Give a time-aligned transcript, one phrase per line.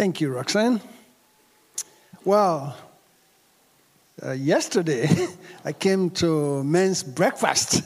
[0.00, 0.80] Thank you, Roxanne.
[2.24, 2.74] Well,
[4.24, 5.06] uh, yesterday
[5.66, 7.82] I came to men's breakfast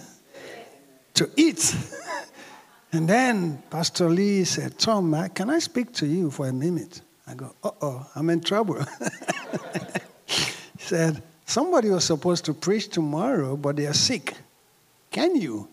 [1.15, 1.75] to eat.
[2.93, 7.01] And then Pastor Lee said, Tom, can I speak to you for a minute?
[7.27, 8.79] I go, uh oh, I'm in trouble.
[10.29, 14.35] he said, Somebody was supposed to preach tomorrow, but they are sick.
[15.11, 15.67] Can you?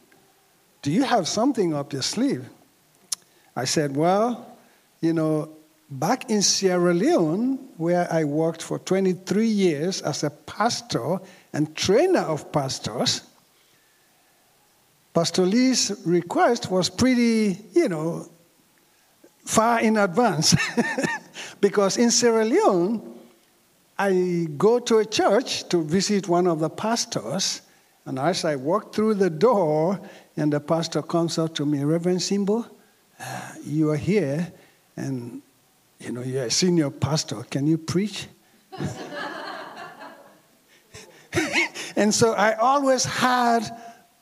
[0.81, 2.49] Do you have something up your sleeve?
[3.55, 4.57] I said, Well,
[5.01, 5.60] you know,
[5.91, 11.19] back in Sierra Leone, where I worked for 23 years as a pastor
[11.53, 13.21] and trainer of pastors,
[15.13, 18.29] Pastor Lee's request was pretty, you know,
[19.45, 20.55] far in advance.
[21.61, 23.19] because in Sierra Leone,
[23.99, 27.61] I go to a church to visit one of the pastors,
[28.05, 29.99] and as I walk through the door,
[30.37, 32.65] and the pastor comes up to me, Reverend Simbo,
[33.19, 34.51] uh, you are here,
[34.95, 35.41] and
[36.01, 37.43] you know you're a senior pastor.
[37.49, 38.27] Can you preach?
[41.95, 43.69] and so I always had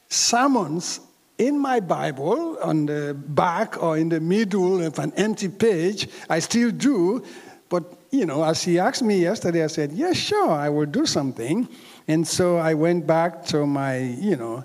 [0.10, 1.00] sermons
[1.38, 6.10] in my Bible on the back or in the middle of an empty page.
[6.30, 7.24] I still do,
[7.70, 10.88] but you know, as he asked me yesterday, I said, "Yes, yeah, sure, I will
[10.88, 11.68] do something."
[12.08, 14.64] And so I went back to my, you know,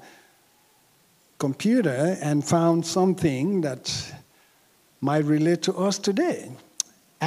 [1.38, 4.12] computer and found something that
[5.00, 6.50] might relate to us today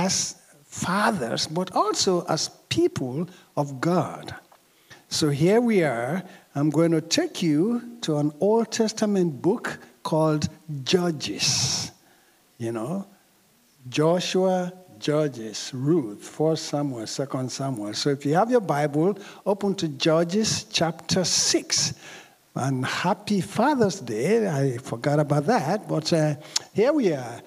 [0.05, 4.35] as fathers, but also as people of God.
[5.09, 6.23] So here we are
[6.57, 10.49] I'm going to take you to an Old Testament book called
[10.83, 11.91] Judges.
[12.57, 13.05] You know,
[13.87, 17.93] Joshua, Judges, Ruth, 1 Samuel, 2 Samuel.
[17.93, 21.93] So if you have your Bible, open to Judges chapter 6.
[22.55, 24.49] And happy Father's Day.
[24.49, 25.87] I forgot about that.
[25.87, 26.35] But uh,
[26.73, 27.39] here we are.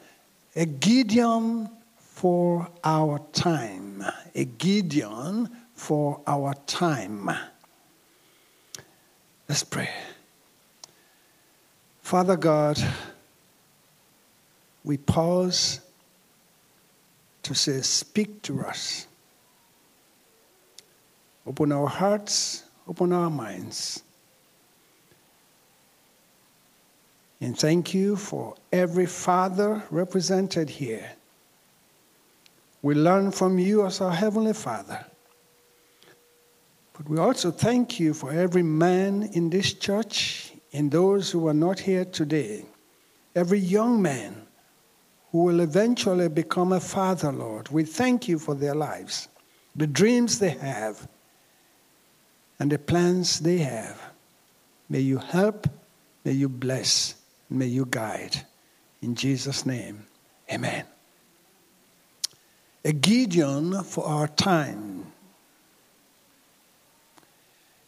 [0.54, 1.68] A Gideon
[2.20, 4.04] for our time.
[4.34, 7.30] A Gideon for our time.
[9.48, 9.88] Let's pray.
[12.02, 12.78] Father God,
[14.84, 15.80] we pause
[17.42, 19.06] to say, Speak to us.
[21.46, 24.02] Open our hearts, open our minds.
[27.40, 31.12] And thank you for every father represented here.
[32.82, 35.04] We learn from you as our Heavenly Father.
[36.94, 41.54] But we also thank you for every man in this church and those who are
[41.54, 42.64] not here today,
[43.34, 44.46] every young man
[45.32, 47.68] who will eventually become a father, Lord.
[47.68, 49.28] We thank you for their lives,
[49.76, 51.08] the dreams they have,
[52.58, 54.00] and the plans they have.
[54.88, 55.68] May you help,
[56.24, 57.14] may you bless,
[57.48, 58.44] may you guide.
[59.02, 60.06] In Jesus' name,
[60.52, 60.84] amen.
[62.84, 65.06] A Gideon for our time.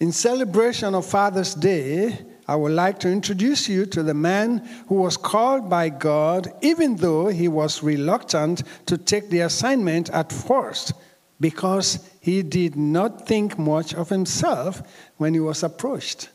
[0.00, 4.58] In celebration of Father's Day, I would like to introduce you to the man
[4.88, 10.32] who was called by God, even though he was reluctant to take the assignment at
[10.32, 10.92] first,
[11.41, 14.82] because he did not think much of himself
[15.19, 16.28] when he was approached.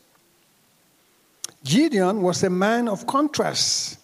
[1.62, 3.97] Gideon was a man of contrasts.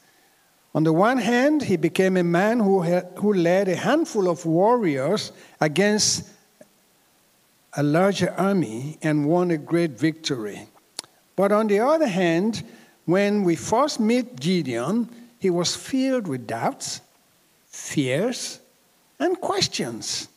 [0.74, 5.30] On the one hand, he became a man who, who led a handful of warriors
[5.60, 6.28] against
[7.76, 10.68] a larger army and won a great victory.
[11.36, 12.64] But on the other hand,
[13.04, 15.08] when we first meet Gideon,
[15.38, 17.00] he was filled with doubts,
[17.66, 18.60] fears,
[19.18, 20.28] and questions.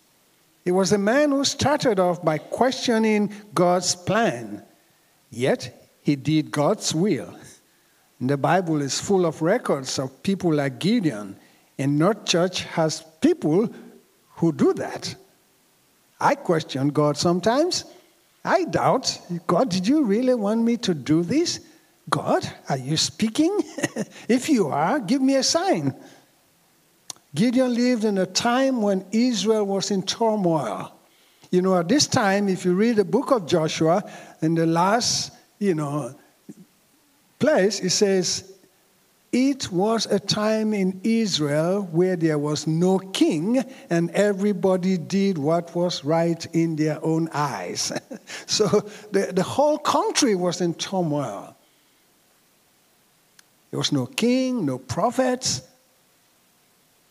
[0.66, 4.64] He was a man who started off by questioning God's plan,
[5.32, 7.37] yet he did God's will.
[8.20, 11.36] And the Bible is full of records of people like Gideon,
[11.78, 13.70] and North Church has people
[14.38, 15.16] who do that.
[16.20, 17.86] I question God sometimes.
[18.44, 21.60] I doubt, God, did you really want me to do this?
[22.10, 23.60] God, are you speaking?
[24.28, 25.94] if you are, give me a sign.
[27.36, 30.94] Gideon lived in a time when Israel was in turmoil.
[31.52, 34.04] You know, at this time, if you read the book of Joshua,
[34.42, 36.16] in the last, you know,
[37.40, 38.54] place, it says,
[39.32, 45.76] it was a time in Israel where there was no king and everybody did what
[45.76, 47.92] was right in their own eyes.
[48.46, 48.68] so
[49.12, 51.56] the, the whole country was in turmoil.
[53.70, 55.62] There was no king, no prophets.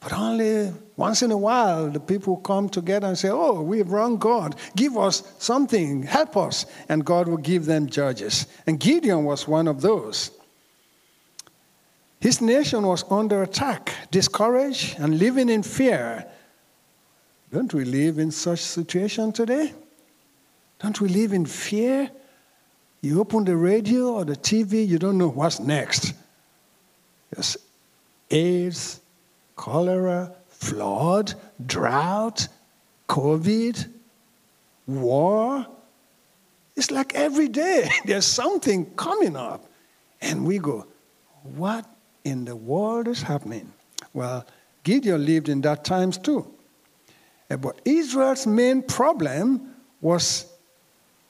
[0.01, 4.21] But only once in a while, the people come together and say, Oh, we've wronged
[4.21, 4.57] God.
[4.75, 6.65] Give us something, help us.
[6.89, 8.47] And God will give them judges.
[8.67, 10.31] And Gideon was one of those.
[12.19, 16.27] His nation was under attack, discouraged, and living in fear.
[17.53, 19.73] Don't we live in such situation today?
[20.79, 22.11] Don't we live in fear?
[23.03, 26.15] You open the radio or the TV, you don't know what's next.
[27.31, 27.59] There's
[28.31, 29.01] AIDS,
[29.55, 32.49] cholera, flood, drought,
[33.09, 33.89] COVID,
[34.87, 35.67] war.
[36.77, 39.65] It's like every day there's something coming up.
[40.21, 40.87] And we go,
[41.43, 41.87] what
[42.25, 43.73] in the world is happening?
[44.13, 44.47] Well,
[44.83, 46.53] Gideon lived in that times too.
[47.51, 50.47] Uh, but Israel's main problem was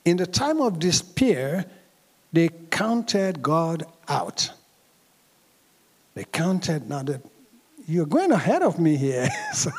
[0.05, 1.67] in the time of despair,
[2.33, 4.51] they counted God out.
[6.15, 7.21] They counted, not that
[7.87, 9.29] you're going ahead of me here.
[9.55, 9.71] so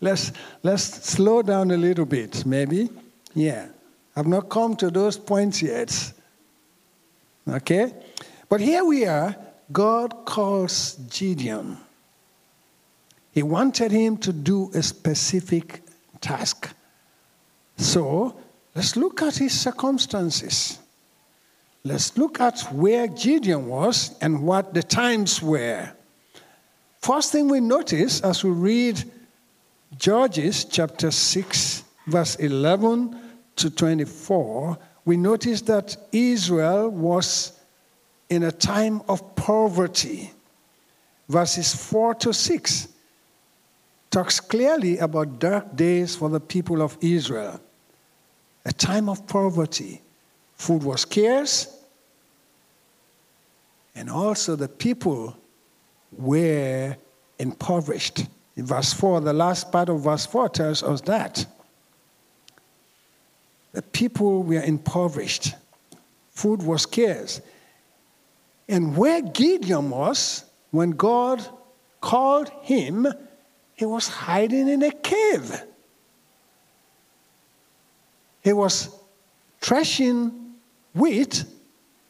[0.00, 0.32] let's,
[0.62, 2.88] let's slow down a little bit, maybe.
[3.34, 3.68] Yeah.
[4.16, 6.12] I've not come to those points yet.
[7.48, 7.92] Okay?
[8.48, 9.36] But here we are.
[9.72, 11.76] God calls Gideon.
[13.32, 15.82] He wanted him to do a specific
[16.20, 16.72] task.
[17.76, 18.36] So
[18.74, 20.78] let's look at his circumstances.
[21.82, 25.92] Let's look at where Gideon was and what the times were.
[27.04, 29.04] First thing we notice as we read
[29.98, 33.14] Judges chapter 6, verse 11
[33.56, 37.60] to 24, we notice that Israel was
[38.30, 40.32] in a time of poverty.
[41.28, 42.88] Verses 4 to 6
[44.10, 47.60] talks clearly about dark days for the people of Israel,
[48.64, 50.00] a time of poverty.
[50.56, 51.68] Food was scarce,
[53.94, 55.36] and also the people
[56.18, 56.96] were
[57.38, 58.26] impoverished.
[58.56, 61.46] In verse 4, the last part of verse 4 tells us that.
[63.72, 65.54] The people were impoverished.
[66.30, 67.40] Food was scarce.
[68.68, 71.44] And where Gideon was, when God
[72.00, 73.06] called him,
[73.74, 75.62] he was hiding in a cave.
[78.42, 78.90] He was
[79.60, 80.54] threshing
[80.94, 81.44] wheat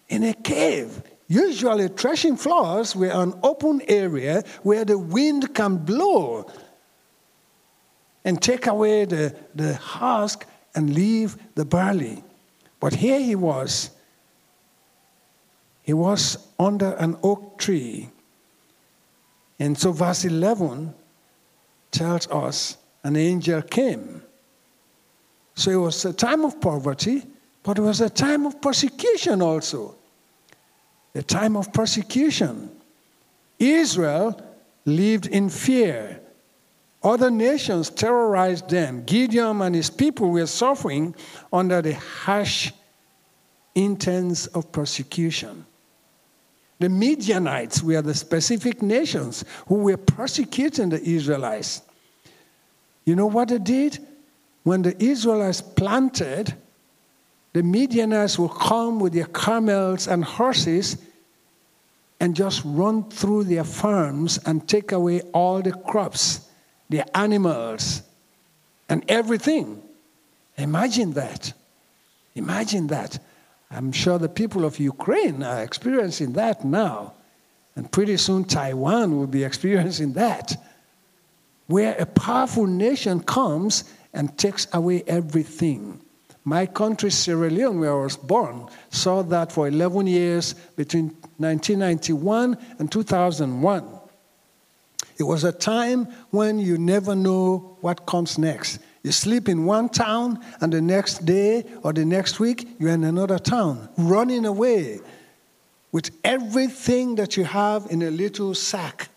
[0.08, 1.02] in a cave.
[1.26, 6.46] Usually, threshing floors were an open area where the wind can blow
[8.24, 12.22] and take away the, the husk and leave the barley.
[12.78, 13.90] But here he was.
[15.82, 18.10] He was under an oak tree.
[19.58, 20.94] And so, verse 11
[21.90, 24.22] tells us an angel came.
[25.54, 27.22] So it was a time of poverty,
[27.62, 29.94] but it was a time of persecution also
[31.14, 32.70] a time of persecution.
[33.58, 34.40] Israel
[34.84, 36.20] lived in fear.
[37.02, 39.04] Other nations terrorized them.
[39.04, 41.14] Gideon and his people were suffering
[41.52, 42.72] under the harsh
[43.74, 45.66] intense of persecution.
[46.78, 51.82] The Midianites were the specific nations who were persecuting the Israelites.
[53.04, 53.98] You know what they did?
[54.64, 56.54] When the Israelites planted,
[57.54, 60.98] the Midianites will come with their camels and horses
[62.18, 66.48] and just run through their farms and take away all the crops,
[66.88, 68.02] their animals,
[68.88, 69.80] and everything.
[70.56, 71.52] Imagine that.
[72.34, 73.20] Imagine that.
[73.70, 77.14] I'm sure the people of Ukraine are experiencing that now.
[77.76, 80.56] And pretty soon Taiwan will be experiencing that.
[81.68, 86.00] Where a powerful nation comes and takes away everything.
[86.44, 91.06] My country, Sierra Leone, where I was born, saw that for 11 years between
[91.38, 94.00] 1991 and 2001.
[95.16, 98.78] It was a time when you never know what comes next.
[99.02, 103.04] You sleep in one town, and the next day or the next week, you're in
[103.04, 105.00] another town, running away
[105.92, 109.08] with everything that you have in a little sack.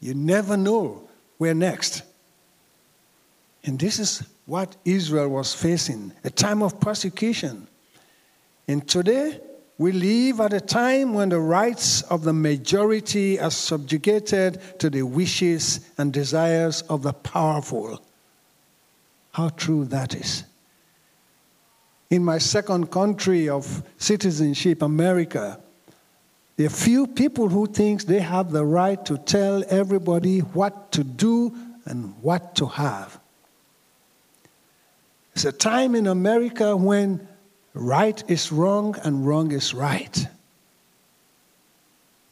[0.00, 2.02] You never know where next.
[3.64, 7.66] And this is what Israel was facing a time of persecution.
[8.66, 9.40] And today,
[9.78, 15.02] we live at a time when the rights of the majority are subjugated to the
[15.02, 18.02] wishes and desires of the powerful.
[19.32, 20.44] How true that is.
[22.10, 25.60] In my second country of citizenship, America,
[26.56, 31.04] there are few people who think they have the right to tell everybody what to
[31.04, 33.20] do and what to have.
[35.38, 37.28] It's a time in America when
[37.72, 40.26] right is wrong and wrong is right.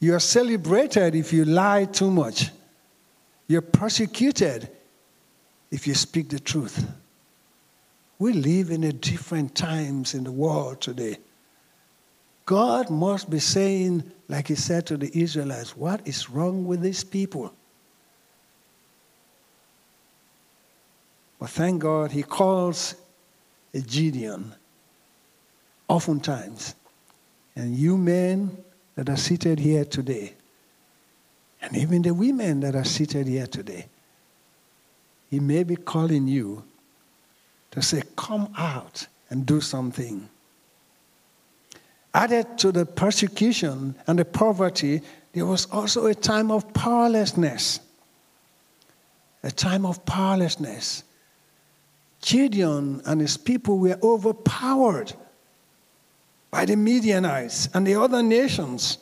[0.00, 2.50] You are celebrated if you lie too much.
[3.46, 4.68] You're persecuted
[5.70, 6.84] if you speak the truth.
[8.18, 11.18] We live in a different times in the world today.
[12.44, 17.04] God must be saying, like he said to the Israelites, what is wrong with these
[17.04, 17.54] people?
[21.38, 22.94] But thank God he calls
[23.74, 24.54] a Gideon
[25.88, 26.74] oftentimes.
[27.54, 28.56] And you men
[28.96, 30.34] that are seated here today,
[31.60, 33.86] and even the women that are seated here today,
[35.30, 36.64] he may be calling you
[37.70, 40.28] to say, Come out and do something.
[42.14, 45.02] Added to the persecution and the poverty,
[45.32, 47.80] there was also a time of powerlessness.
[49.42, 51.04] A time of powerlessness.
[52.20, 55.12] Gideon and his people were overpowered
[56.50, 58.98] by the Midianites and the other nations.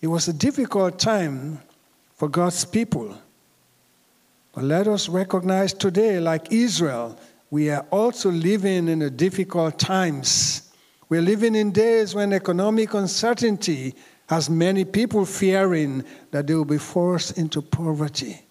[0.00, 1.60] It was a difficult time
[2.14, 3.16] for God's people.
[4.54, 7.18] But let us recognize today, like Israel,
[7.50, 10.72] we are also living in difficult times.
[11.08, 13.94] We're living in days when economic uncertainty
[14.28, 18.45] has many people fearing that they will be forced into poverty.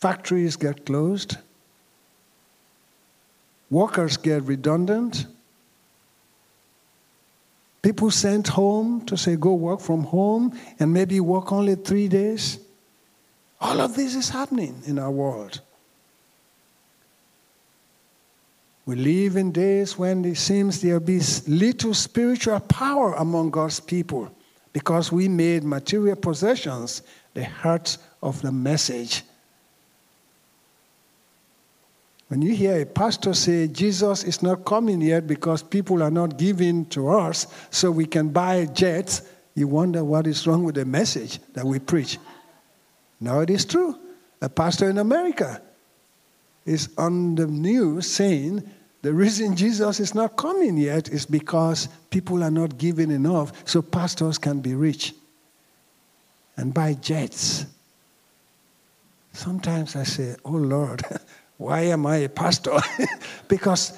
[0.00, 1.36] Factories get closed,
[3.70, 5.26] workers get redundant,
[7.82, 12.58] people sent home to say, go work from home and maybe work only three days.
[13.60, 15.60] All of this is happening in our world.
[18.86, 24.34] We live in days when it seems there be little spiritual power among God's people
[24.72, 27.02] because we made material possessions
[27.34, 29.22] the heart of the message.
[32.30, 36.38] When you hear a pastor say Jesus is not coming yet because people are not
[36.38, 39.22] giving to us so we can buy jets,
[39.56, 42.18] you wonder what is wrong with the message that we preach.
[43.18, 43.98] Now it is true.
[44.40, 45.60] A pastor in America
[46.64, 48.62] is on the news saying
[49.02, 53.82] the reason Jesus is not coming yet is because people are not giving enough so
[53.82, 55.14] pastors can be rich
[56.56, 57.66] and buy jets.
[59.32, 61.02] Sometimes I say, Oh Lord,
[61.60, 62.78] why am I a pastor?
[63.48, 63.92] because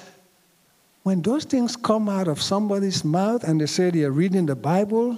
[1.03, 5.17] when those things come out of somebody's mouth and they say they're reading the Bible,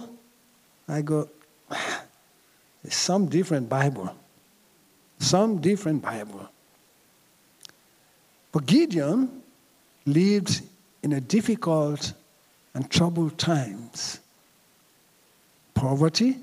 [0.87, 1.27] I go,
[1.71, 2.03] ah,
[2.83, 4.15] it's some different Bible.
[5.17, 6.47] Some different Bible.
[8.51, 9.41] But Gideon,
[10.05, 10.61] lived
[11.01, 12.13] in a difficult
[12.75, 14.19] and troubled times
[15.73, 16.37] poverty,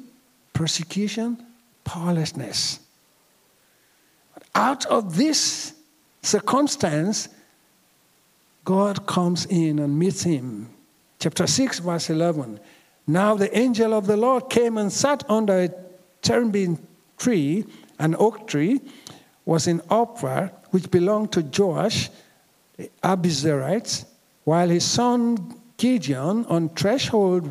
[0.52, 1.46] persecution,
[1.84, 2.80] powerlessness.
[4.34, 5.74] But out of this
[6.22, 7.28] circumstance,
[8.64, 10.70] God comes in and meets him.
[11.18, 12.60] Chapter 6, verse 11.
[13.06, 15.70] Now the angel of the Lord came and sat under a
[16.22, 16.80] terebinth
[17.18, 17.64] tree,
[17.98, 18.80] an oak tree,
[19.44, 22.10] was in Ophrah, which belonged to Joash
[23.02, 24.04] Abiezrites,
[24.44, 27.48] while his son Gideon on threshold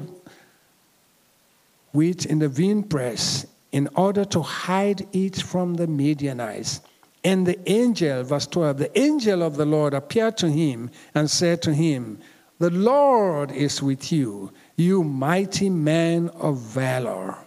[1.94, 6.82] wheat in the winepress in order to hide it from the Midianites.
[7.24, 11.62] And the angel, verse 12, the angel of the Lord appeared to him and said
[11.64, 12.20] to him,
[12.58, 17.38] The Lord is with you, you mighty man of valor.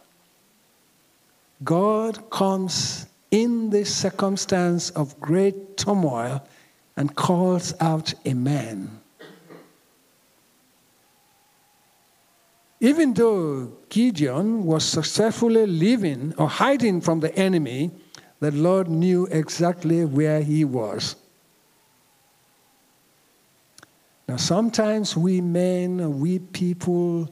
[1.64, 6.46] God comes in this circumstance of great turmoil
[6.96, 9.00] and calls out a man.
[12.80, 17.90] Even though Gideon was successfully living or hiding from the enemy,
[18.40, 21.16] the Lord knew exactly where he was.
[24.28, 27.28] Now, sometimes we men, we people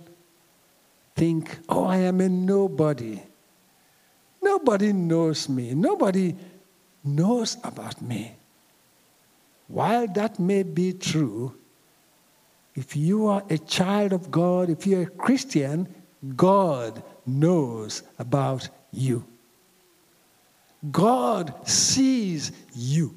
[1.17, 3.23] think, oh, I am a nobody.
[4.43, 5.75] Nobody knows me.
[5.75, 6.37] Nobody
[7.05, 8.37] knows about me.
[9.69, 11.55] While that may be true,
[12.75, 15.89] if you are a child of God, if you're a Christian,
[16.37, 19.25] God knows about you.
[20.91, 23.15] God sees you.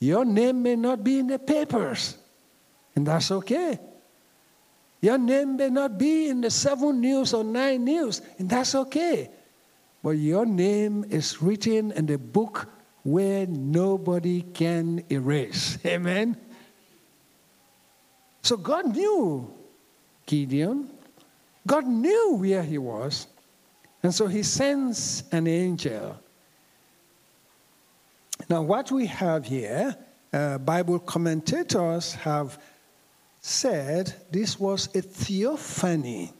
[0.00, 2.18] Your name may not be in the papers,
[2.96, 3.78] and that's okay.
[5.00, 9.30] Your name may not be in the seven news or nine news, and that's okay.
[10.02, 12.68] But your name is written in the book
[13.04, 15.78] where nobody can erase.
[15.86, 16.36] Amen?
[18.42, 19.52] So God knew
[20.26, 20.90] Gideon.
[21.66, 23.26] God knew where he was.
[24.02, 26.18] And so he sends an angel.
[28.48, 29.96] Now, what we have here,
[30.32, 32.60] uh, Bible commentators have
[33.40, 36.32] said this was a theophany.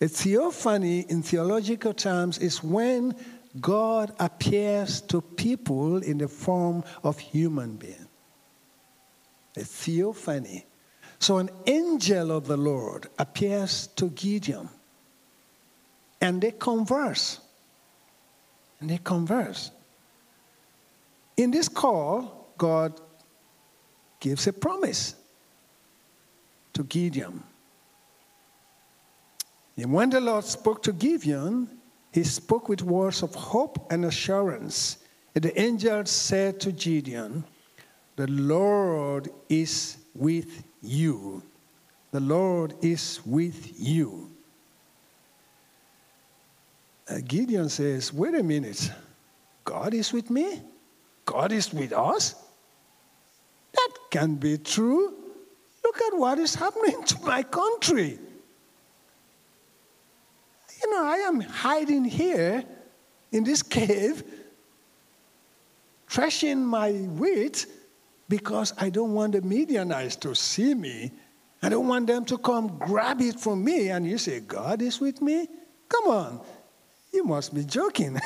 [0.00, 3.14] A theophany, in theological terms, is when
[3.60, 8.08] God appears to people in the form of human being.
[9.56, 10.66] A theophany.
[11.18, 14.68] So an angel of the Lord appears to Gideon
[16.20, 17.40] and they converse.
[18.80, 19.70] And they converse.
[21.36, 23.00] In this call, God
[24.20, 25.14] gives a promise
[26.72, 27.42] to Gideon.
[29.76, 31.68] And when the Lord spoke to Gideon,
[32.12, 34.98] he spoke with words of hope and assurance.
[35.34, 37.44] And the angel said to Gideon,
[38.14, 41.42] The Lord is with you.
[42.12, 44.33] The Lord is with you.
[47.08, 48.90] Uh, Gideon says, Wait a minute.
[49.64, 50.60] God is with me?
[51.24, 52.34] God is with us?
[53.72, 55.14] That can't be true.
[55.82, 58.18] Look at what is happening to my country.
[60.82, 62.64] You know, I am hiding here
[63.32, 64.22] in this cave,
[66.08, 67.66] trashing my wheat
[68.28, 71.10] because I don't want the Midianites to see me.
[71.62, 73.88] I don't want them to come grab it from me.
[73.88, 75.48] And you say, God is with me?
[75.88, 76.40] Come on.
[77.14, 78.14] You must be joking.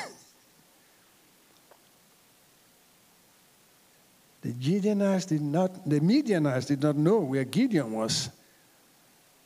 [4.41, 8.31] the Gideonites did not, the Midianites did not know where Gideon was.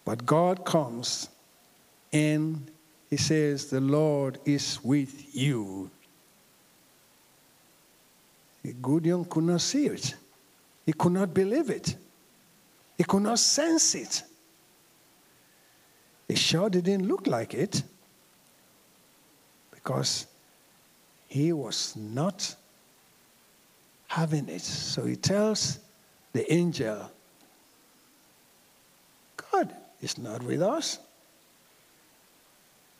[0.05, 1.29] But God comes
[2.13, 2.71] and
[3.11, 5.91] he says, The Lord is with you.
[8.65, 10.15] Gideon could not see it.
[10.87, 11.97] He could not believe it.
[12.97, 14.23] He could not sense it.
[16.29, 17.83] It sure didn't look like it
[19.83, 20.27] because
[21.29, 22.55] he was not
[24.07, 24.63] having it.
[24.63, 25.79] So he tells
[26.33, 27.11] the angel,
[29.51, 30.99] God is not with us.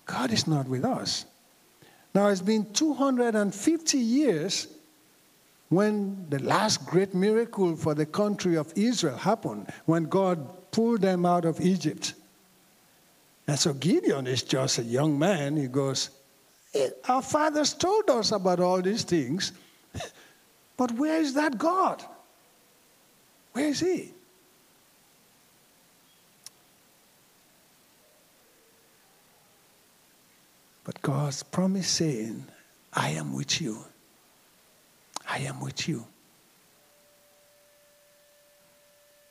[0.07, 1.25] God is not with us.
[2.15, 4.67] Now, it's been 250 years
[5.69, 11.25] when the last great miracle for the country of Israel happened, when God pulled them
[11.25, 12.13] out of Egypt.
[13.47, 15.57] And so Gideon is just a young man.
[15.57, 16.11] He goes,
[17.09, 19.53] Our fathers told us about all these things,
[20.77, 22.03] but where is that God?
[23.53, 24.13] Where is he?
[30.85, 32.45] But God's promise saying,
[32.93, 33.79] I am with you.
[35.29, 36.05] I am with you.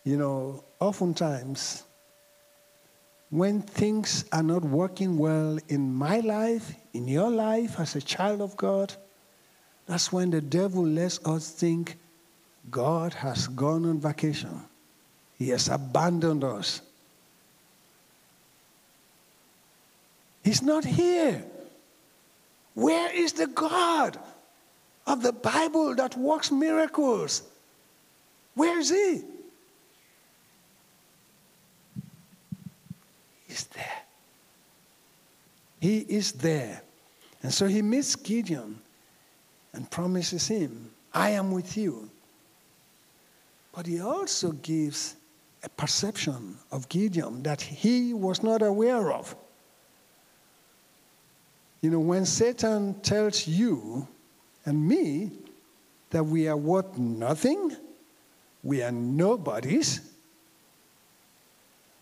[0.04, 1.84] You know, oftentimes,
[3.32, 8.42] when things are not working well in my life, in your life as a child
[8.42, 8.94] of God,
[9.88, 11.98] that's when the devil lets us think
[12.70, 14.62] God has gone on vacation.
[15.40, 16.82] He has abandoned us.
[20.44, 21.44] He's not here.
[22.74, 24.20] Where is the God
[25.08, 27.44] of the Bible that works miracles?
[28.56, 29.24] Where is He?
[33.52, 34.02] He's there.
[35.82, 36.82] He is there.
[37.44, 38.80] And so he meets Gideon
[39.74, 42.10] and promises him, I am with you.
[43.74, 45.18] But he also gives
[45.64, 49.36] a perception of Gideon that he was not aware of.
[51.82, 54.08] You know, when Satan tells you
[54.66, 55.32] and me
[56.12, 57.76] that we are worth nothing,
[58.64, 60.11] we are nobodies,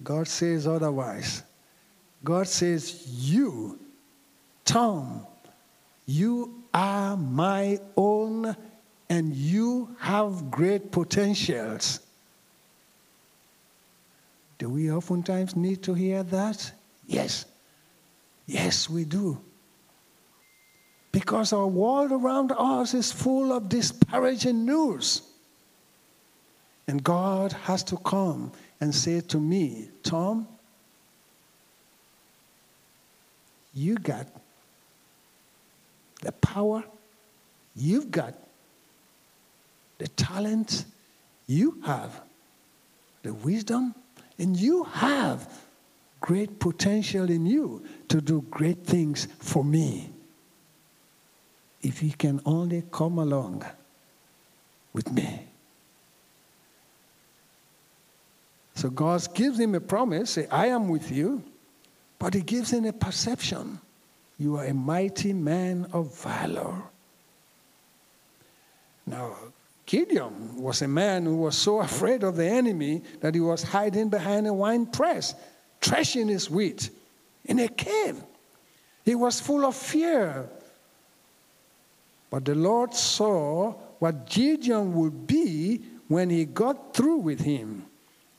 [0.04, 1.44] God says otherwise.
[2.24, 3.80] God says, You,
[4.66, 5.26] Tom,
[6.06, 8.56] you are my own
[9.10, 12.00] and you have great potentials.
[14.58, 16.72] Do we oftentimes need to hear that?
[17.08, 17.46] Yes.
[18.46, 19.40] Yes, we do.
[21.12, 25.22] Because our world around us is full of disparaging news.
[26.88, 30.48] And God has to come and say to me, Tom,
[33.74, 34.28] you got
[36.22, 36.84] the power,
[37.76, 38.34] you've got
[39.98, 40.86] the talent,
[41.48, 42.22] you have
[43.24, 43.94] the wisdom,
[44.38, 45.48] and you have
[46.22, 50.10] great potential in you to do great things for me
[51.82, 53.66] if you can only come along
[54.94, 55.49] with me.
[58.80, 61.44] So God gives him a promise, say, I am with you,
[62.18, 63.80] but he gives him a perception.
[64.38, 66.76] You are a mighty man of valor.
[69.06, 69.36] Now,
[69.86, 74.08] Gideon was a man who was so afraid of the enemy that he was hiding
[74.08, 75.36] behind a wine press,
[75.82, 76.90] threshing his wheat
[77.44, 78.24] in a cave.
[79.04, 80.48] He was full of fear
[82.30, 87.89] but the Lord saw what Gideon would be when he got through with him.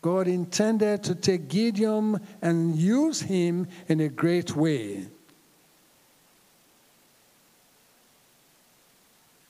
[0.02, 5.06] God intended to take Gideon and use him in a great way.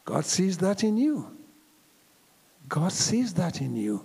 [0.05, 1.31] God sees that in you.
[2.69, 4.05] God sees that in you.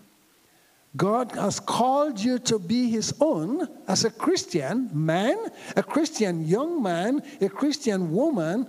[0.96, 5.38] God has called you to be His own as a Christian man,
[5.76, 8.68] a Christian young man, a Christian woman,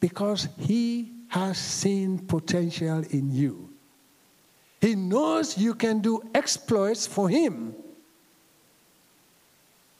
[0.00, 3.67] because He has seen potential in you.
[4.80, 7.74] He knows you can do exploits for Him.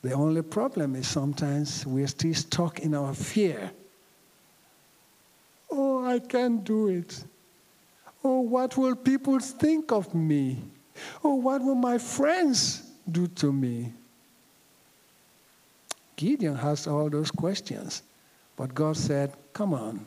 [0.02, 3.70] The only problem is sometimes we're still stuck in our fear.
[5.70, 7.24] Oh, I can't do it.
[8.22, 10.58] Oh, what will people think of me?
[11.22, 13.92] Oh, what will my friends do to me?
[16.16, 18.02] Gideon has all those questions.
[18.56, 20.06] But God said, Come on,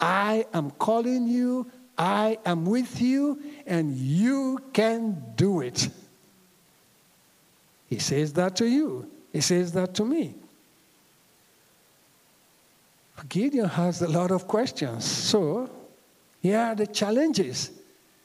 [0.00, 5.88] I am calling you, I am with you, and you can do it.
[7.88, 10.34] He says that to you, he says that to me.
[13.28, 15.04] Gideon has a lot of questions.
[15.04, 15.70] So,
[16.40, 17.70] here are the challenges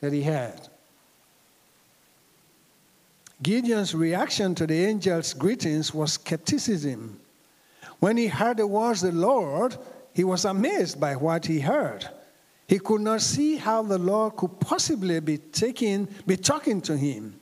[0.02, 0.68] that he had.
[3.42, 7.20] Gideon's reaction to the angel's greetings was skepticism.
[8.00, 9.78] When he heard the words of the Lord,
[10.14, 12.10] he was amazed by what he heard.
[12.68, 17.40] He could not see how the Lord could possibly be taking, be talking to him.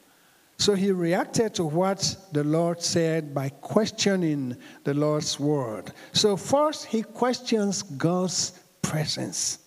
[0.57, 5.91] So he reacted to what the Lord said by questioning the Lord's word.
[6.13, 9.59] So first he questions God's presence.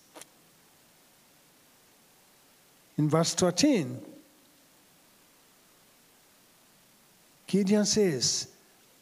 [2.97, 3.99] In verse 13,
[7.47, 8.47] Gideon says,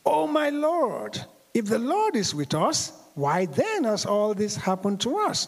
[0.06, 1.20] Oh, my Lord,
[1.54, 5.48] if the Lord is with us, why then has all this happened to us?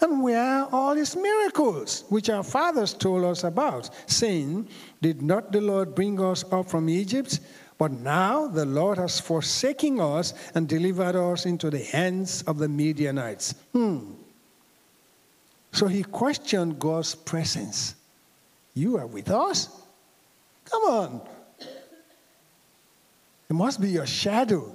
[0.00, 4.68] And where are all these miracles which our fathers told us about, saying,
[5.02, 7.40] Did not the Lord bring us up from Egypt?
[7.78, 12.68] But now the Lord has forsaken us and delivered us into the hands of the
[12.68, 13.54] Midianites.
[13.72, 14.12] Hmm.
[15.72, 17.94] So he questioned God's presence.
[18.74, 19.68] You are with us?
[20.64, 21.28] Come on.
[23.48, 24.72] It must be your shadow.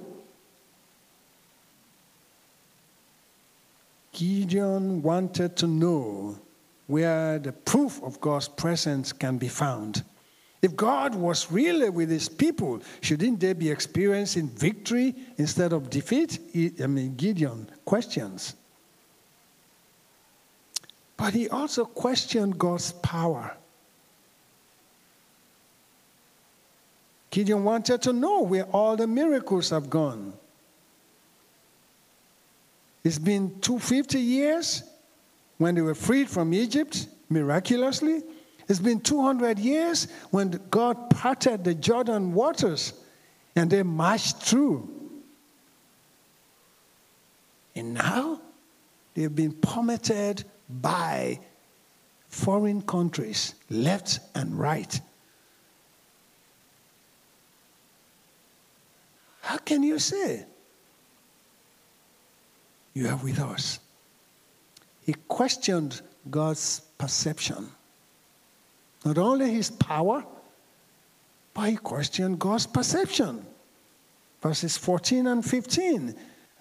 [4.14, 6.38] Gideon wanted to know
[6.86, 10.02] where the proof of God's presence can be found.
[10.62, 16.38] If God was really with his people, shouldn't they be experiencing victory instead of defeat?
[16.82, 18.54] I mean, Gideon questions.
[21.16, 23.56] But he also questioned God's power.
[27.30, 30.32] Gideon wanted to know where all the miracles have gone.
[33.04, 34.82] It's been 250 years
[35.58, 38.22] when they were freed from Egypt miraculously.
[38.66, 42.94] It's been 200 years when God parted the Jordan waters
[43.54, 44.88] and they marched through.
[47.76, 48.40] And now
[49.12, 51.40] they've been plummeted by
[52.28, 54.98] foreign countries, left and right.
[59.42, 60.46] How can you say
[62.94, 63.80] you are with us?
[65.02, 67.68] He questioned God's perception.
[69.04, 70.24] Not only his power,
[71.52, 73.44] but he questioned God's perception.
[74.40, 76.14] Verses 14 and 15.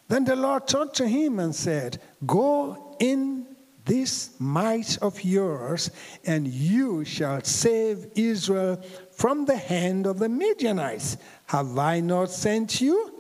[0.08, 3.46] Then the Lord turned to him and said, Go in
[3.86, 5.92] this might of yours,
[6.26, 11.18] and you shall save Israel from the hand of the Midianites.
[11.48, 13.13] Have I not sent you?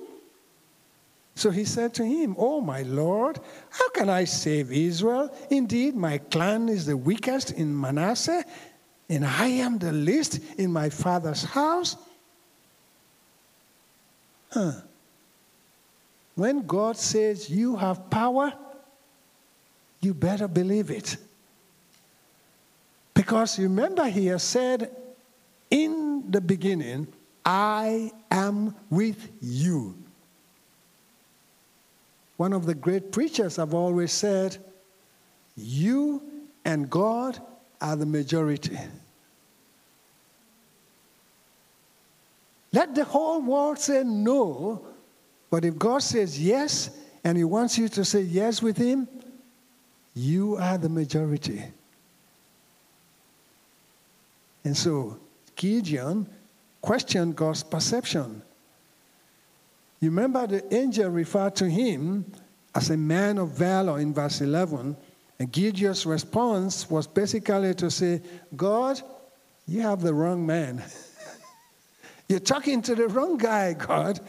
[1.35, 5.35] So he said to him, Oh, my Lord, how can I save Israel?
[5.49, 8.45] Indeed, my clan is the weakest in Manasseh,
[9.09, 11.97] and I am the least in my father's house.
[14.51, 14.73] Huh.
[16.35, 18.53] When God says you have power,
[20.01, 21.17] you better believe it.
[23.13, 24.91] Because remember, he has said
[25.69, 27.07] in the beginning,
[27.45, 30.02] I am with you.
[32.37, 34.57] One of the great preachers have always said,
[35.55, 36.21] You
[36.65, 37.39] and God
[37.79, 38.77] are the majority.
[42.71, 44.83] Let the whole world say no,
[45.51, 46.89] but if God says yes
[47.23, 49.07] and He wants you to say yes with Him,
[50.15, 51.63] you are the majority.
[54.63, 55.17] And so
[55.55, 56.27] Gideon
[56.81, 58.41] questioned God's perception.
[60.03, 62.25] You remember the angel referred to him
[62.75, 64.97] as a man of valor in verse 11.
[65.39, 68.21] And Gideon's response was basically to say,
[68.55, 69.01] God,
[69.65, 70.83] you have the wrong man.
[72.29, 74.19] You're talking to the wrong guy, God.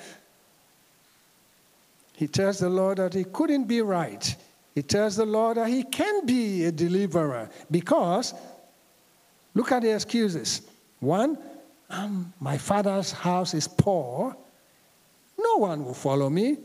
[2.15, 4.37] He tells the Lord that he couldn't be right
[4.75, 8.35] he tells the Lord that he can be a deliverer because,
[9.55, 10.63] look at the excuses.
[10.99, 11.39] One,
[11.91, 14.37] um, my father's house is poor.
[15.39, 16.57] No one will follow me.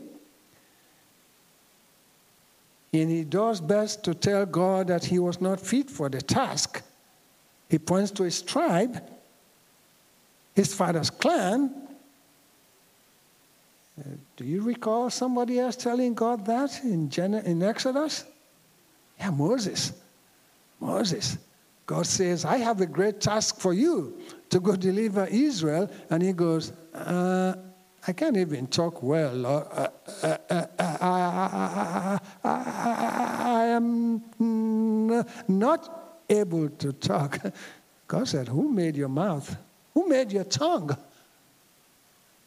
[2.92, 6.82] And he does best to tell God that he was not fit for the task.
[7.68, 9.00] He points to his tribe,
[10.54, 11.72] his father's clan.
[13.98, 14.02] Uh,
[14.36, 18.24] do you recall somebody else telling God that in, Gen- in Exodus?
[19.18, 19.92] Yeah, Moses.
[20.80, 21.38] Moses.
[21.86, 25.90] God says, I have a great task for you to go deliver Israel.
[26.08, 27.54] And he goes, uh,
[28.06, 29.44] I can't even talk well.
[29.44, 29.88] Uh,
[30.22, 34.22] uh, uh, I am
[35.48, 37.38] not able to talk.
[38.08, 39.56] God said, Who made your mouth?
[39.94, 40.96] Who made your tongue?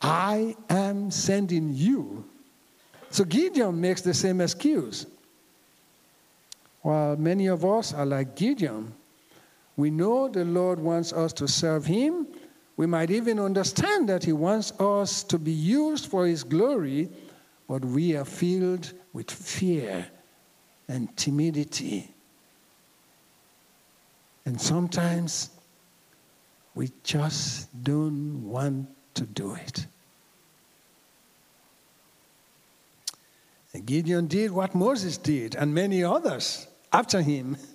[0.01, 2.25] I am sending you.
[3.11, 5.05] So Gideon makes the same excuse.
[6.81, 8.91] While many of us are like Gideon,
[9.77, 12.27] we know the Lord wants us to serve Him
[12.75, 17.09] we might even understand that He wants us to be used for His glory,
[17.67, 20.07] but we are filled with fear
[20.87, 22.09] and timidity.
[24.45, 25.49] And sometimes
[26.75, 29.85] we just don't want to do it.
[33.73, 37.57] And Gideon did what Moses did, and many others after him.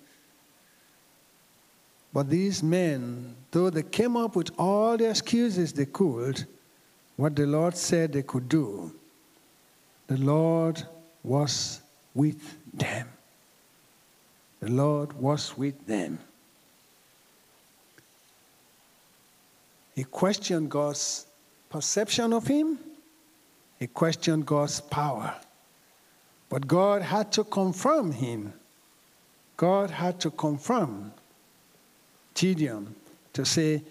[2.12, 6.46] But these men, though they came up with all the excuses they could,
[7.16, 8.94] what the Lord said they could do,
[10.06, 10.82] the Lord
[11.22, 11.82] was
[12.14, 13.08] with them.
[14.60, 16.18] The Lord was with them.
[19.94, 21.26] He questioned God's
[21.68, 22.78] perception of him,
[23.78, 25.34] he questioned God's power.
[26.48, 28.54] But God had to confirm him.
[29.56, 31.12] God had to confirm
[32.38, 32.94] Gideon
[33.32, 33.82] to say,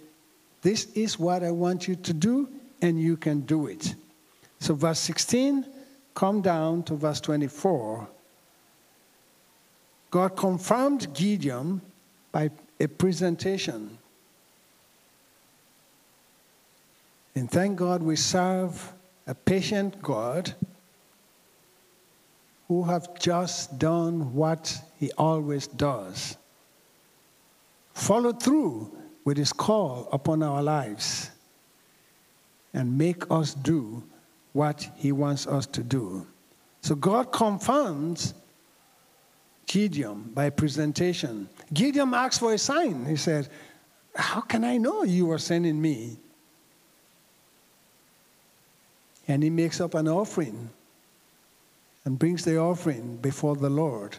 [0.62, 2.48] This is what I want you to do,
[2.82, 3.94] and you can do it.
[4.60, 5.66] So, verse 16,
[6.16, 8.08] come down to verse 24.
[10.10, 11.82] God confirmed Gideon
[12.32, 13.98] by a presentation.
[17.36, 18.94] And thank God we serve
[19.28, 20.54] a patient God
[22.70, 26.38] who have just done what he always does
[27.98, 31.32] follow through with his call upon our lives
[32.74, 34.04] and make us do
[34.54, 36.26] what he wants us to do.
[36.82, 38.34] So God confirms
[39.66, 41.50] Gideon by presentation.
[41.74, 43.06] Gideon asked for a sign.
[43.06, 43.50] He said,
[44.16, 46.18] How can I know you are sending me?
[49.28, 50.70] And he makes up an offering
[52.06, 54.18] and brings the offering before the Lord.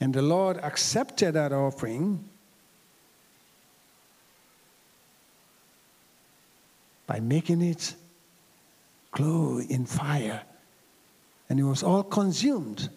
[0.00, 2.24] And the Lord accepted that offering
[7.06, 7.94] by making it
[9.12, 10.42] glow in fire.
[11.48, 12.88] And it was all consumed.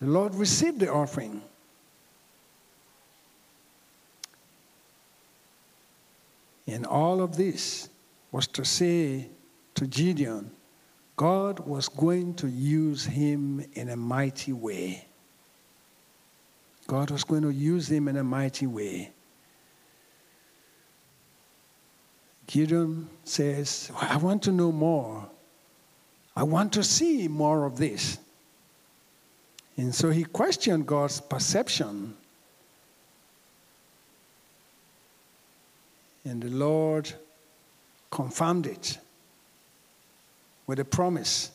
[0.00, 1.40] The Lord received the offering.
[6.66, 7.88] And all of this
[8.32, 9.28] was to say
[9.74, 10.50] to Gideon,
[11.16, 15.06] God was going to use him in a mighty way.
[16.86, 19.10] God was going to use him in a mighty way.
[22.46, 25.26] Gideon says, I want to know more.
[26.36, 28.18] I want to see more of this.
[29.76, 32.14] And so he questioned God's perception.
[36.24, 37.12] And the Lord
[38.10, 38.98] confirmed it
[40.66, 41.50] with a promise.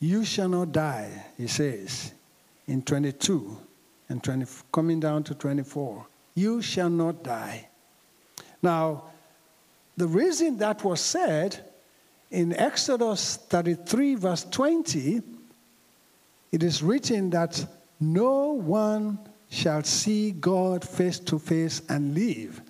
[0.00, 2.12] You shall not die, he says
[2.68, 3.58] in 22
[4.08, 6.06] and 20, coming down to 24.
[6.38, 7.68] You shall not die.
[8.62, 9.04] Now,
[9.96, 11.58] the reason that was said
[12.30, 15.20] in Exodus 33, verse 20,
[16.52, 17.66] it is written that
[17.98, 19.18] no one
[19.50, 22.62] shall see God face to face and live.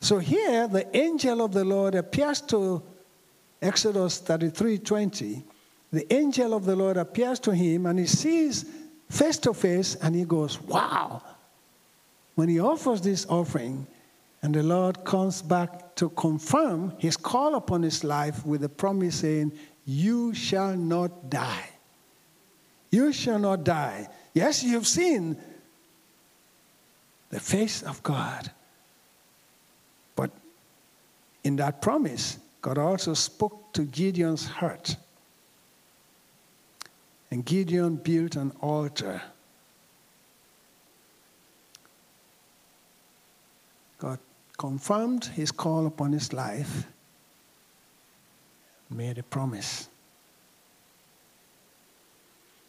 [0.00, 2.80] So here, the angel of the Lord appears to
[3.60, 5.42] Exodus 33 20.
[5.92, 8.66] The angel of the Lord appears to him and he sees
[9.10, 11.22] face to face and he goes, Wow,
[12.36, 13.86] when he offers this offering,
[14.42, 19.16] and the Lord comes back to confirm his call upon his life with a promise
[19.16, 19.52] saying,
[19.84, 21.70] You shall not die.
[22.90, 24.08] You shall not die.
[24.34, 25.36] Yes, you've seen
[27.30, 28.50] the face of God.
[30.14, 30.30] But
[31.42, 34.96] in that promise, God also spoke to Gideon's heart.
[37.30, 39.22] And Gideon built an altar.
[43.98, 44.18] God
[44.56, 46.86] confirmed his call upon his life,
[48.90, 49.88] made a promise.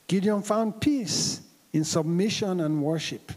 [0.07, 1.41] Gideon found peace
[1.73, 3.31] in submission and worship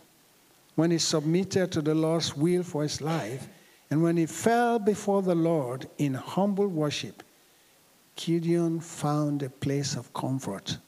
[0.77, 3.49] when he submitted to the Lord's will for his life
[3.91, 7.23] and when he fell before the Lord in humble worship.
[8.15, 10.79] Gideon found a place of comfort.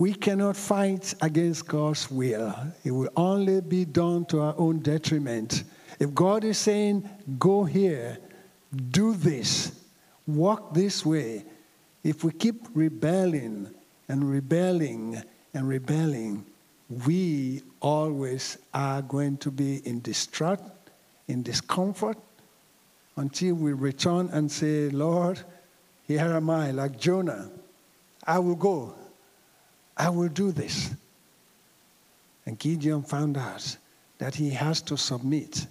[0.00, 2.54] We cannot fight against God's will.
[2.84, 5.64] It will only be done to our own detriment.
[5.98, 7.06] If God is saying,
[7.38, 8.16] go here,
[8.92, 9.78] do this,
[10.26, 11.44] walk this way,
[12.02, 13.68] if we keep rebelling
[14.08, 16.46] and rebelling and rebelling,
[17.06, 20.62] we always are going to be in distraught,
[21.28, 22.16] in discomfort,
[23.16, 25.42] until we return and say, Lord,
[26.08, 27.50] here am I, like Jonah.
[28.26, 28.94] I will go.
[30.00, 30.94] I will do this.
[32.46, 33.76] And Gideon found out
[34.16, 35.66] that he has to submit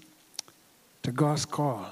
[1.01, 1.87] to God's call.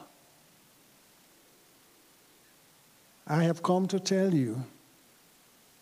[3.25, 4.63] I have come to tell you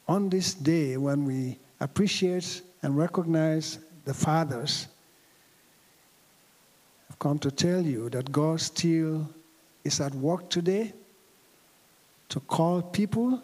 [0.07, 4.87] on this day when we appreciate and recognize the fathers,
[7.09, 9.27] I've come to tell you that God still
[9.83, 10.93] is at work today
[12.29, 13.43] to call people,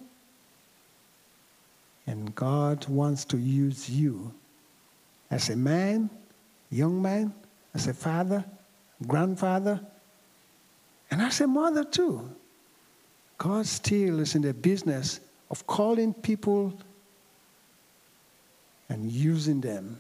[2.12, 4.34] and God wants to use you
[5.32, 6.10] as a man,
[6.70, 7.34] young man,
[7.74, 8.44] as a father,
[9.08, 9.80] grandfather,
[11.10, 12.30] and as a mother too.
[13.38, 16.78] God still is in the business of calling people
[18.90, 19.98] and using them.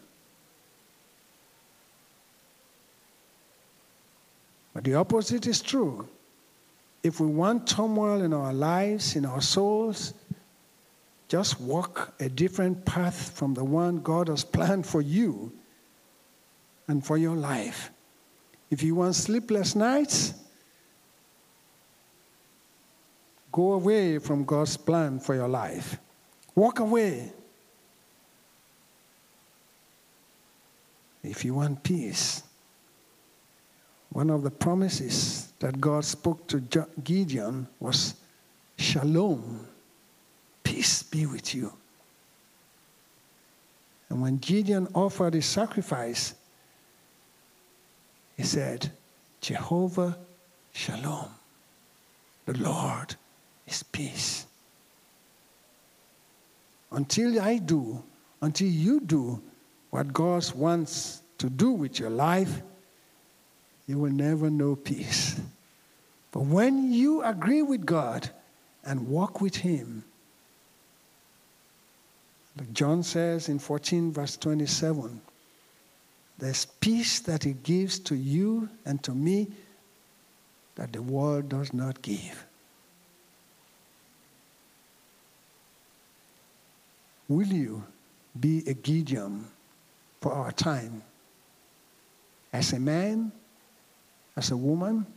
[4.73, 6.09] But the opposite is true.
[7.03, 10.13] If we want turmoil in our lives, in our souls,
[11.31, 15.53] just walk a different path from the one God has planned for you
[16.89, 17.89] and for your life.
[18.69, 20.33] If you want sleepless nights,
[23.51, 25.97] Go away from God's plan for your life.
[26.55, 27.33] Walk away.
[31.23, 32.43] If you want peace,
[34.09, 36.59] one of the promises that God spoke to
[37.03, 38.15] Gideon was
[38.77, 39.67] Shalom,
[40.81, 41.71] peace be with you.
[44.09, 46.33] And when Gideon offered his sacrifice,
[48.35, 48.91] he said,
[49.41, 50.17] Jehovah
[50.73, 51.29] Shalom,
[52.47, 53.15] the Lord
[53.67, 54.47] is peace.
[56.91, 58.01] Until I do,
[58.41, 59.39] until you do
[59.91, 62.63] what God wants to do with your life,
[63.85, 65.39] you will never know peace.
[66.31, 68.31] But when you agree with God
[68.83, 70.05] and walk with Him,
[72.61, 75.19] like John says in 14, verse 27,
[76.37, 79.47] there's peace that He gives to you and to me
[80.75, 82.45] that the world does not give.
[87.27, 87.83] Will you
[88.39, 89.47] be a Gideon
[90.21, 91.01] for our time?
[92.53, 93.31] As a man,
[94.37, 95.07] as a woman,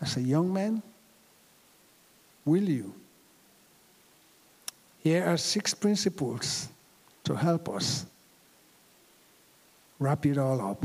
[0.00, 0.82] as a young man?
[2.44, 2.99] Will you?
[5.02, 6.68] Here are six principles
[7.24, 8.06] to help us
[9.98, 10.84] wrap it all up.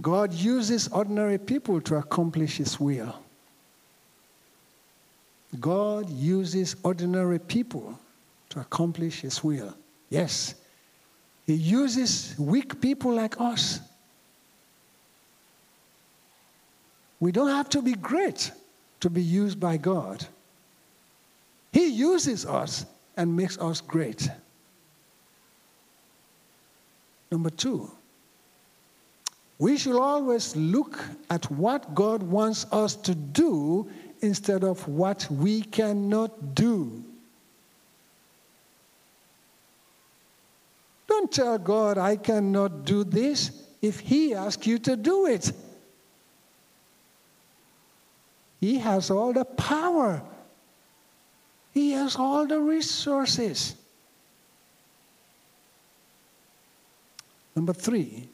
[0.00, 3.14] God uses ordinary people to accomplish His will.
[5.58, 7.98] God uses ordinary people
[8.50, 9.74] to accomplish His will.
[10.08, 10.54] Yes,
[11.46, 13.80] He uses weak people like us.
[17.20, 18.52] We don't have to be great
[19.00, 20.26] to be used by God.
[21.72, 24.28] He uses us and makes us great.
[27.30, 27.90] Number two,
[29.58, 30.98] we should always look
[31.30, 33.90] at what God wants us to do
[34.20, 37.04] instead of what we cannot do.
[41.08, 45.52] Don't tell God, I cannot do this if He asks you to do it.
[48.60, 50.22] He has all the power,
[51.72, 53.74] He has all the resources.
[57.54, 58.28] Number three,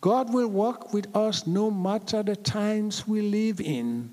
[0.00, 4.12] God will work with us no matter the times we live in,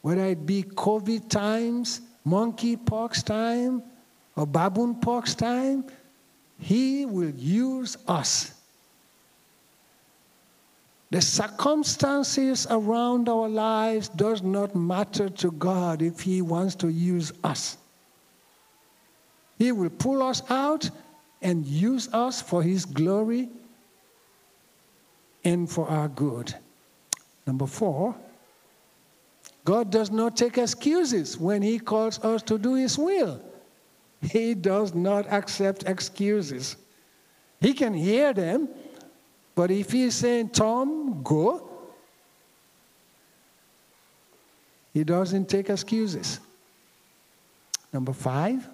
[0.00, 3.82] whether it be COVID times, monkeypox time,
[4.36, 5.84] or baboon pox time,
[6.58, 8.55] He will use us.
[11.10, 17.32] The circumstances around our lives does not matter to God if He wants to use
[17.44, 17.78] us.
[19.58, 20.90] He will pull us out
[21.40, 23.48] and use us for His glory
[25.44, 26.54] and for our good.
[27.46, 28.16] Number four,
[29.64, 33.40] God does not take excuses when He calls us to do His will.
[34.22, 36.76] He does not accept excuses.
[37.60, 38.68] He can hear them,
[39.56, 41.66] but if He's saying, Tom, go,
[44.96, 46.40] He doesn't take excuses.
[47.92, 48.66] Number five,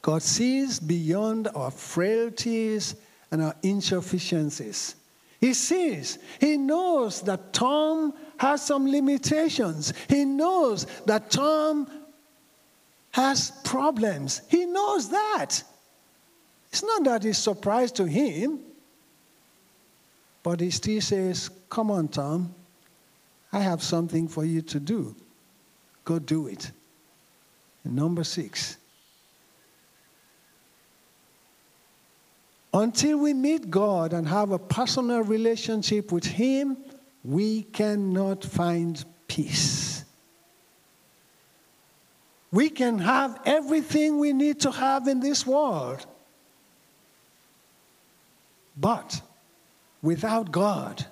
[0.00, 2.94] God sees beyond our frailties
[3.32, 4.94] and our insufficiencies.
[5.40, 9.92] He sees, he knows that Tom has some limitations.
[10.08, 11.90] He knows that Tom
[13.10, 14.42] has problems.
[14.48, 15.60] He knows that.
[16.70, 18.60] It's not that it's surprise to him,
[20.46, 22.54] but he still says, Come on, Tom,
[23.52, 25.16] I have something for you to do.
[26.04, 26.70] Go do it.
[27.82, 28.76] And number six,
[32.72, 36.76] Until we meet God and have a personal relationship with Him,
[37.24, 40.04] we cannot find peace.
[42.52, 46.06] We can have everything we need to have in this world.
[48.76, 49.20] But
[50.06, 51.04] without God,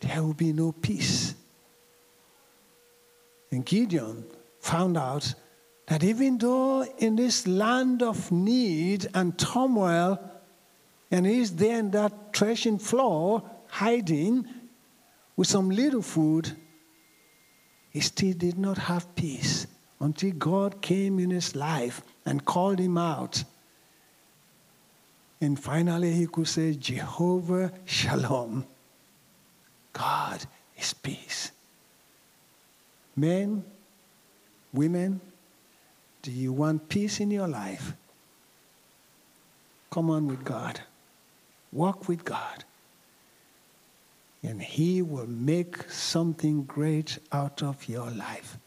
[0.00, 1.36] there will be no peace.
[3.52, 4.24] And Gideon
[4.60, 5.32] found out
[5.86, 10.18] that even though in this land of need and turmoil,
[11.12, 14.48] and he's there in that threshing floor, hiding
[15.36, 16.50] with some little food,
[17.90, 19.68] he still did not have peace
[20.00, 23.44] until God came in his life and called him out.
[25.46, 28.66] And finally, he could say, Jehovah Shalom.
[29.92, 30.44] God
[30.76, 31.52] is peace.
[33.14, 33.62] Men,
[34.72, 35.20] women,
[36.22, 37.92] do you want peace in your life?
[39.88, 40.80] Come on with God.
[41.70, 42.64] Walk with God.
[44.42, 48.58] And He will make something great out of your life.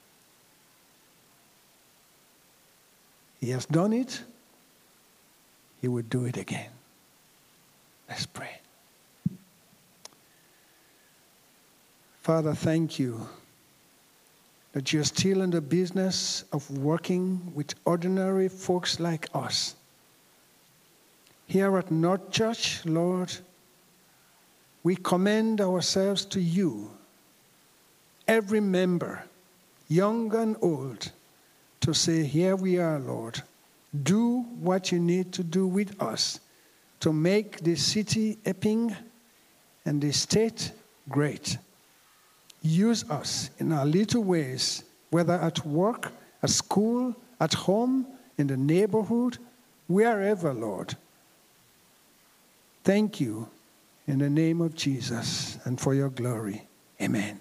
[3.42, 4.24] He has done it,
[5.82, 6.72] He would do it again.
[8.10, 8.60] Let's pray.
[12.22, 13.28] Father, thank you
[14.74, 19.76] that you're still in the business of working with ordinary folks like us.
[21.48, 23.36] Here at North Church, Lord,
[24.84, 26.92] we commend ourselves to you,
[28.28, 29.24] every member,
[29.88, 31.12] young and old,
[31.82, 33.42] to say, Here we are, Lord.
[34.04, 36.40] Do what you need to do with us
[37.00, 38.96] to make the city Epping
[39.86, 40.72] and the state
[41.08, 41.58] great.
[42.62, 46.12] Use us in our little ways, whether at work,
[46.44, 48.06] at school, at home,
[48.38, 49.38] in the neighborhood,
[49.88, 50.96] wherever, Lord.
[52.84, 53.50] Thank you
[54.08, 56.68] in the name of Jesus and for your glory.
[57.02, 57.40] Amen.